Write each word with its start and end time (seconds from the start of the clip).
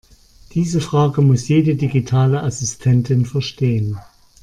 Diese 0.55 0.81
Frage 0.81 1.21
muss 1.21 1.47
jede 1.47 1.75
digitale 1.75 2.41
Assistentin 2.41 3.23
verstehen. 3.27 3.99